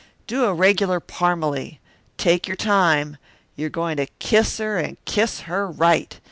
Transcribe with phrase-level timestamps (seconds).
[0.25, 1.77] "Do a regular Parmalee.
[2.17, 3.17] Take your time.
[3.55, 6.19] You're going to kiss her and kiss her right.